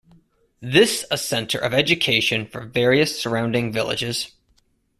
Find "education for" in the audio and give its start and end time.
1.75-2.65